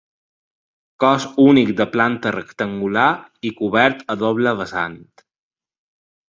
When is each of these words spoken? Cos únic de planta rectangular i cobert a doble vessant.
Cos 1.03 1.27
únic 1.43 1.69
de 1.81 1.85
planta 1.95 2.31
rectangular 2.37 3.05
i 3.51 3.53
cobert 3.61 4.03
a 4.15 4.17
doble 4.25 4.55
vessant. 4.63 4.99